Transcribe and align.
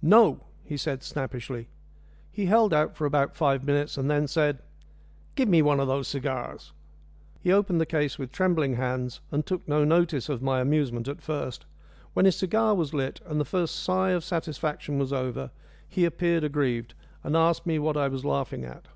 "No!" 0.00 0.40
he 0.64 0.78
said 0.78 1.02
snappishly. 1.02 1.68
He 2.30 2.46
held 2.46 2.72
out 2.72 2.96
for 2.96 3.04
about 3.04 3.34
five 3.36 3.62
minutes, 3.62 3.98
and 3.98 4.10
then 4.10 4.26
said, 4.26 4.62
"Give 5.34 5.50
me 5.50 5.60
one 5.60 5.80
of 5.80 5.86
those 5.86 6.08
cigars." 6.08 6.72
He 7.42 7.52
opened 7.52 7.78
the 7.78 7.84
case 7.84 8.18
with 8.18 8.32
trembling 8.32 8.76
hands, 8.76 9.20
and 9.30 9.44
took 9.44 9.68
no 9.68 9.84
notice 9.84 10.30
of 10.30 10.40
my 10.40 10.62
amusement 10.62 11.08
at 11.08 11.20
first. 11.20 11.66
When 12.14 12.24
his 12.24 12.36
cigar 12.36 12.74
was 12.74 12.94
lit, 12.94 13.20
and 13.26 13.38
the 13.38 13.44
first 13.44 13.76
sigh 13.80 14.12
of 14.12 14.24
satisfaction 14.24 14.98
was 14.98 15.12
over, 15.12 15.50
he 15.86 16.06
appeared 16.06 16.42
aggrieved, 16.42 16.94
and 17.22 17.36
asked 17.36 17.66
me 17.66 17.78
what 17.78 17.98
I 17.98 18.08
was 18.08 18.24
laughing 18.24 18.64
at. 18.64 18.88